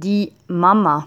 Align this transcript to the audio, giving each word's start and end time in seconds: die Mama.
die 0.00 0.32
Mama. 0.48 1.06